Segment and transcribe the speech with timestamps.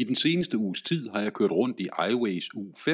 [0.00, 2.90] I den seneste uges tid har jeg kørt rundt i iWays U5,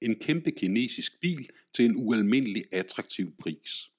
[0.00, 3.90] en kæmpe kinesisk bil til en ualmindelig attraktiv pris.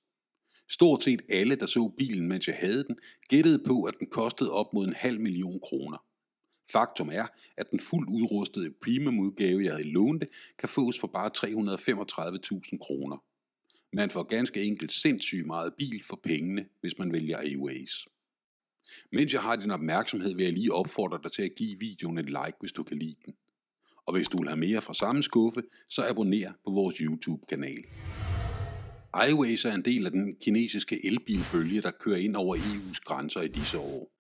[0.69, 2.95] Stort set alle, der så bilen, mens jeg havde den,
[3.29, 5.97] gættede på, at den kostede op mod en halv million kroner.
[6.71, 7.25] Faktum er,
[7.57, 10.27] at den fuldt udrustede premium udgave, jeg havde lånte,
[10.59, 13.23] kan fås for bare 335.000 kroner.
[13.93, 18.07] Man får ganske enkelt sindssygt meget bil for pengene, hvis man vælger Aways.
[19.11, 22.25] Mens jeg har din opmærksomhed, vil jeg lige opfordre dig til at give videoen et
[22.25, 23.33] like, hvis du kan lide den.
[24.05, 27.83] Og hvis du vil have mere fra samme skuffe, så abonner på vores YouTube-kanal.
[29.29, 33.47] iWays er en del af den kinesiske elbilbølge, der kører ind over EU's grænser i
[33.47, 34.11] disse år.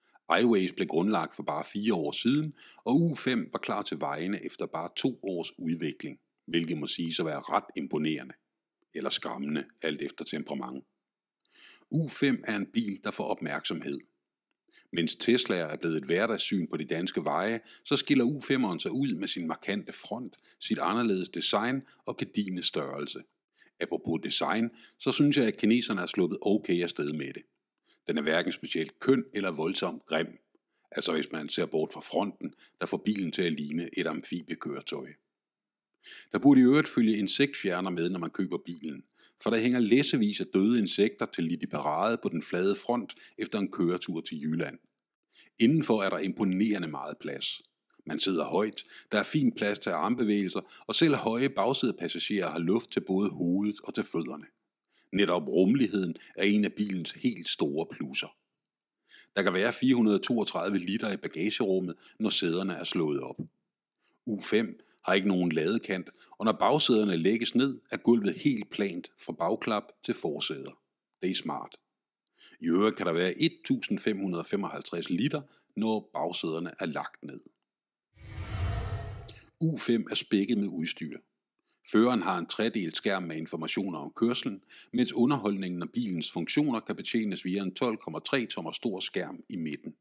[0.41, 2.53] iWays blev grundlagt for bare fire år siden,
[2.85, 7.25] og U5 var klar til vejene efter bare to års udvikling, hvilket må sige at
[7.25, 8.33] være ret imponerende.
[8.95, 10.83] Eller skræmmende, alt efter temperament.
[11.95, 13.99] U5 er en bil, der får opmærksomhed.
[14.95, 19.15] Mens Tesla er blevet et hverdagssyn på de danske veje, så skiller U5'eren sig ud
[19.15, 23.19] med sin markante front, sit anderledes design og gedine størrelse.
[23.79, 27.41] Apropos design, så synes jeg, at kineserne er sluppet okay afsted med det.
[28.07, 30.39] Den er hverken specielt køn eller voldsomt grim.
[30.91, 35.07] Altså hvis man ser bort fra fronten, der får bilen til at ligne et amfibiekøretøj.
[36.31, 39.03] Der burde i øvrigt følge insektfjerner med, når man køber bilen,
[39.43, 43.13] for der hænger læsevis af døde insekter til lidt i parade på den flade front
[43.37, 44.77] efter en køretur til Jylland.
[45.59, 47.61] Indenfor er der imponerende meget plads.
[48.05, 52.91] Man sidder højt, der er fin plads til armbevægelser, og selv høje bagsædepassagerer har luft
[52.91, 54.45] til både hovedet og til fødderne.
[55.11, 58.35] Netop rummeligheden er en af bilens helt store plusser.
[59.35, 63.39] Der kan være 432 liter i bagagerummet, når sæderne er slået op.
[64.29, 69.33] U5 har ikke nogen ladekant, og når bagsæderne lægges ned, er gulvet helt plant fra
[69.33, 70.71] bagklap til forsæder.
[71.21, 71.75] Det er smart.
[72.59, 75.41] I øvrigt kan der være 1555 liter,
[75.75, 77.39] når bagsæderne er lagt ned.
[79.63, 81.17] U5 er spækket med udstyr.
[81.91, 84.63] Føreren har en tredelt skærm med informationer om kørslen,
[84.93, 89.95] mens underholdningen og bilens funktioner kan betjenes via en 12,3 tommer stor skærm i midten.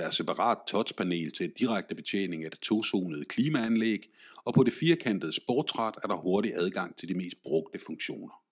[0.00, 4.10] Der er separat touchpanel til direkte betjening af det tozonede klimaanlæg,
[4.44, 8.42] og på det firkantede sportræt er der hurtig adgang til de mest brugte funktioner.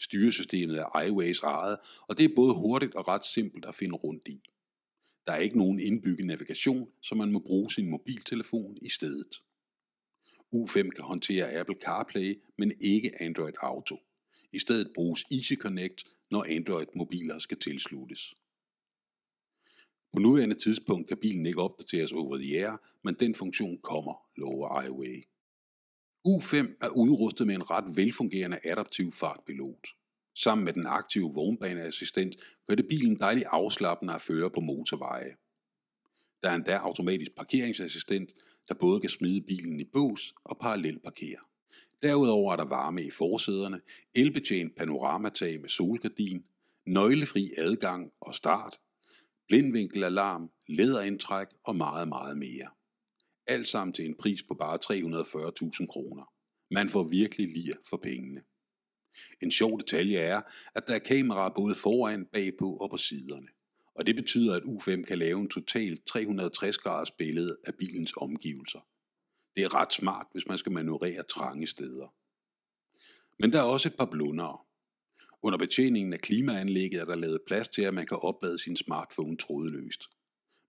[0.00, 1.78] Styresystemet er iWays ejet,
[2.08, 4.40] og det er både hurtigt og ret simpelt at finde rundt i.
[5.26, 9.42] Der er ikke nogen indbygget navigation, så man må bruge sin mobiltelefon i stedet.
[10.54, 13.98] U5 kan håndtere Apple CarPlay, men ikke Android Auto.
[14.52, 18.34] I stedet bruges Easy Connect, når Android-mobiler skal tilsluttes.
[20.14, 24.82] På nuværende tidspunkt kan bilen ikke opdateres over the air, men den funktion kommer, lover
[24.82, 25.24] iWay.
[26.28, 29.88] U5 er udrustet med en ret velfungerende adaptiv fartpilot.
[30.34, 32.36] Sammen med den aktive vognbaneassistent
[32.66, 35.36] gør det bilen dejligt afslappende at føre på motorveje.
[36.42, 38.30] Der er endda automatisk parkeringsassistent,
[38.68, 41.40] der både kan smide bilen i bås og parallelt parkere.
[42.02, 43.80] Derudover er der varme i forsæderne,
[44.14, 46.44] elbetjent panoramatag med solgardin,
[46.86, 48.78] nøglefri adgang og start,
[49.48, 52.68] blindvinkelalarm, læderindtræk og meget, meget mere.
[53.46, 56.32] Alt sammen til en pris på bare 340.000 kroner.
[56.70, 58.42] Man får virkelig lir for pengene.
[59.42, 60.42] En sjov detalje er,
[60.74, 63.48] at der er kameraer både foran, bagpå og på siderne.
[63.94, 68.80] Og det betyder, at U5 kan lave en total 360 graders billede af bilens omgivelser.
[69.56, 72.14] Det er ret smart, hvis man skal manøvrere trange steder.
[73.38, 74.58] Men der er også et par blundere.
[75.46, 79.36] Under betjeningen af klimaanlægget er der lavet plads til, at man kan oplade sin smartphone
[79.36, 80.02] trådløst.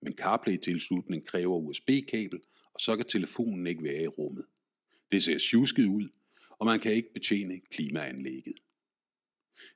[0.02, 2.40] Men CarPlay-tilslutning kræver USB-kabel,
[2.74, 4.46] og så kan telefonen ikke være i rummet.
[5.12, 6.10] Det ser tjusket ud,
[6.50, 8.54] og man kan ikke betjene klimaanlægget.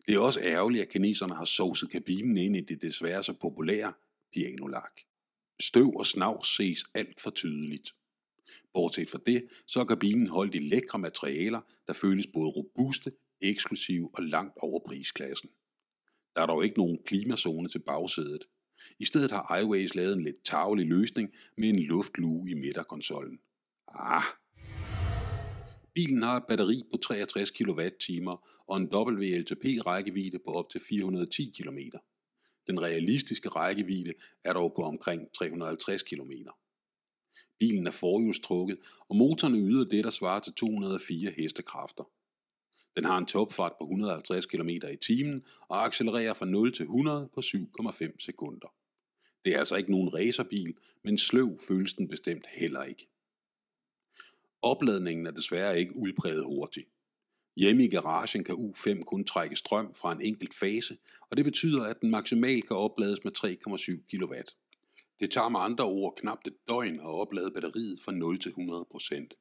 [0.08, 3.94] Det er også ærgerligt, at kineserne har sovset kabinen ind i det desværre så populære
[4.34, 5.02] pianolak.
[5.60, 7.96] Støv og snavs ses alt for tydeligt.
[8.74, 13.12] Bortset fra det, så er kabinen holdt i lækre materialer, der føles både robuste,
[13.42, 15.50] eksklusiv og langt over prisklassen.
[16.36, 18.44] Der er dog ikke nogen klimazone til bagsædet.
[19.00, 23.40] I stedet har iWays lavet en lidt tavlig løsning med en luftluge i midterkonsollen.
[23.88, 24.24] Ah,
[25.94, 28.36] Bilen har et batteri på 63 kWh
[28.68, 31.78] og en WLTP-rækkevidde på op til 410 km.
[32.68, 34.14] Den realistiske rækkevidde
[34.44, 36.32] er dog på omkring 350 km.
[37.60, 38.78] Bilen er forhjulstrukket,
[39.10, 42.04] og motoren yder det, der svarer til 204 hestekræfter.
[42.96, 47.30] Den har en topfart på 150 km i timen og accelererer fra 0 til 100
[47.34, 48.74] på 7,5 sekunder.
[49.46, 53.10] Det er altså ikke nogen racerbil, men sløv føles den bestemt heller ikke.
[54.62, 56.86] Opladningen er desværre ikke udpræget hurtig.
[57.56, 60.98] Hjemme i garagen kan U5 kun trække strøm fra en enkelt fase,
[61.30, 64.34] og det betyder, at den maksimalt kan oplades med 3,7 kW.
[65.20, 68.86] Det tager med andre ord knap et døgn at oplade batteriet fra 0 til 100
[68.92, 69.34] procent.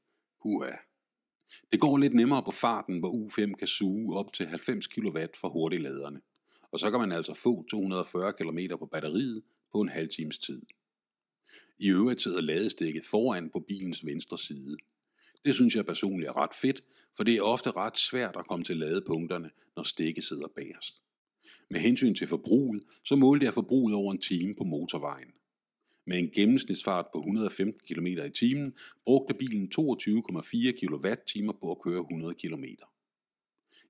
[1.73, 5.49] Det går lidt nemmere på farten, hvor U5 kan suge op til 90 kW fra
[5.49, 6.21] hurtigladerne.
[6.73, 9.43] Og så kan man altså få 240 km på batteriet
[9.73, 10.63] på en halv times tid.
[11.79, 14.77] I øvrigt sidder ladestikket foran på bilens venstre side.
[15.45, 16.83] Det synes jeg personligt er ret fedt,
[17.17, 21.03] for det er ofte ret svært at komme til ladepunkterne, når stikket sidder bagerst.
[21.71, 25.33] Med hensyn til forbruget, så målte jeg forbruget over en time på motorvejen.
[26.09, 28.75] Med en gennemsnitsfart på 115 km i timen
[29.05, 32.65] brugte bilen 22,4 kWh på at køre 100 km.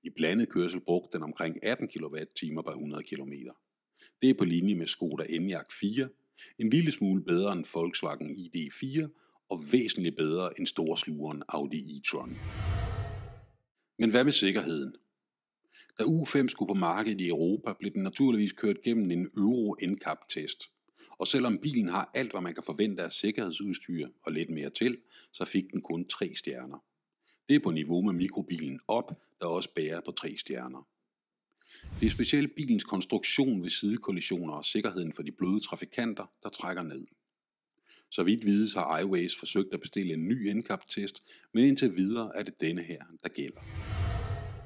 [0.03, 3.33] I blandet kørsel brugte den omkring 18 kWh per 100 km.
[4.21, 6.09] Det er på linje med Skoda Enyaq 4,
[6.59, 9.07] en lille smule bedre end Volkswagen ID4
[9.49, 12.37] og væsentligt bedre end storslugeren Audi e-tron.
[13.99, 14.95] Men hvad med sikkerheden?
[15.99, 20.69] Da U5 skulle på markedet i Europa, blev den naturligvis kørt gennem en Euro NCAP-test.
[21.19, 24.97] Og selvom bilen har alt, hvad man kan forvente af sikkerhedsudstyr og lidt mere til,
[25.31, 26.83] så fik den kun tre stjerner.
[27.49, 30.87] Det er på niveau med mikrobilen op, der også bærer på tre stjerner.
[31.99, 36.83] Det er specielt bilens konstruktion ved sidekollisioner og sikkerheden for de bløde trafikanter, der trækker
[36.83, 37.05] ned.
[38.11, 41.23] Så vidt vides har iWays forsøgt at bestille en ny NCAP-test,
[41.53, 43.61] men indtil videre er det denne her, der gælder.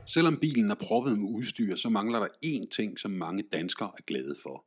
[0.08, 4.02] Selvom bilen er proppet med udstyr, så mangler der én ting, som mange danskere er
[4.02, 4.66] glade for.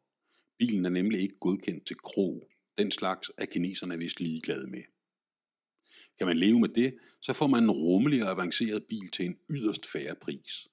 [0.58, 2.48] Bilen er nemlig ikke godkendt til krog.
[2.78, 4.82] Den slags er kineserne vist ligeglade med.
[6.18, 9.36] Kan man leve med det, så får man en rummelig og avanceret bil til en
[9.50, 10.68] yderst færre pris.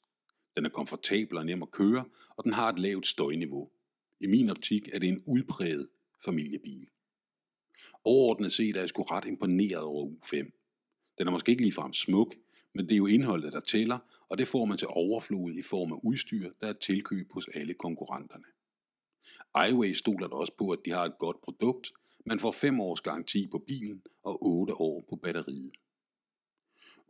[0.55, 3.71] Den er komfortabel og nem at køre, og den har et lavt støjniveau.
[4.19, 5.87] I min optik er det en udpræget
[6.25, 6.87] familiebil.
[8.03, 10.35] Overordnet set er jeg sgu ret imponeret over U5.
[11.17, 12.35] Den er måske ikke ligefrem smuk,
[12.73, 15.91] men det er jo indholdet, der tæller, og det får man til overflod i form
[15.91, 18.45] af udstyr, der er tilkøb hos alle konkurrenterne
[19.69, 21.93] iWay stoler da også på, at de har et godt produkt.
[22.25, 25.73] Man får 5 års garanti på bilen og 8 år på batteriet.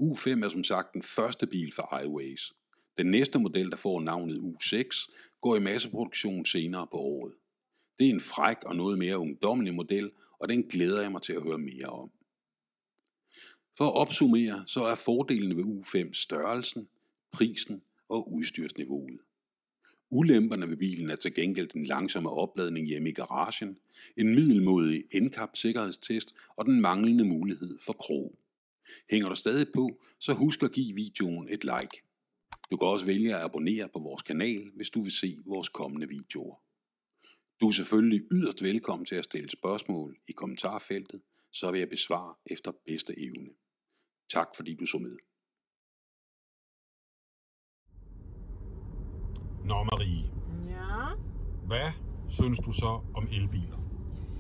[0.01, 2.53] U5 er som sagt den første bil for iWays.
[2.97, 5.11] Den næste model, der får navnet U6,
[5.41, 7.33] går i masseproduktion senere på året.
[7.99, 11.33] Det er en fræk og noget mere ungdommelig model, og den glæder jeg mig til
[11.33, 12.11] at høre mere om.
[13.77, 16.87] For at opsummere, så er fordelene ved U5 størrelsen,
[17.31, 19.19] prisen og udstyrsniveauet.
[20.11, 23.77] Ulemperne ved bilen er til gengæld den langsomme opladning hjemme i garagen,
[24.17, 28.39] en middelmodig NCAP sikkerhedstest og den manglende mulighed for krog.
[29.09, 32.03] Hænger du stadig på, så husk at give videoen et like.
[32.71, 36.07] Du kan også vælge at abonnere på vores kanal, hvis du vil se vores kommende
[36.07, 36.55] videoer.
[37.61, 41.21] Du er selvfølgelig yderst velkommen til at stille spørgsmål i kommentarfeltet,
[41.51, 43.49] så vil jeg besvare efter bedste evne.
[44.29, 45.17] Tak fordi du så med.
[49.63, 50.23] Nå Marie,
[50.67, 51.07] Ja,
[51.65, 51.91] hvad
[52.27, 53.77] synes du så om elbiler?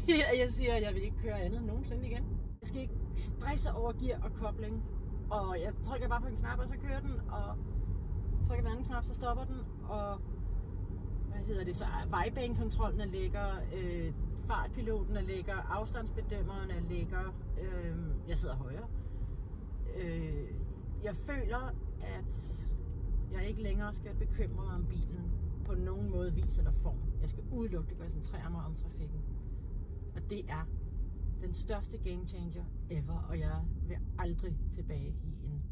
[0.07, 2.23] jeg siger, at jeg vil ikke køre andet nogensinde igen.
[2.61, 4.83] Jeg skal ikke stresse over gear og kobling.
[5.31, 7.57] Og jeg trykker bare på en knap, og så kører den, og
[8.47, 9.57] trykker på anden knap, så stopper den,
[9.89, 10.17] og
[11.29, 14.13] hvad hedder det så, vejbanekontrollen er lækker, øh,
[14.47, 17.95] fartpiloten er lækker, afstandsbedømmeren er lækker, øh,
[18.27, 18.87] jeg sidder højere.
[19.97, 20.47] Øh,
[21.03, 21.71] jeg føler,
[22.01, 22.62] at
[23.33, 25.31] jeg ikke længere skal bekymre mig om bilen
[25.65, 26.99] på nogen måde, vis eller form.
[27.21, 29.23] Jeg skal udelukkende koncentrere mig om trafikken.
[30.15, 30.65] Og det er
[31.41, 35.63] den største game changer ever, og jeg vil aldrig tilbage i en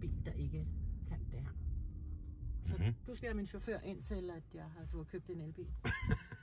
[0.00, 0.66] bil, der ikke
[1.08, 1.50] kan det her.
[2.66, 2.94] Så Mhm.
[3.06, 5.66] du skal være min chauffør indtil, at jeg har, du har købt en elbil.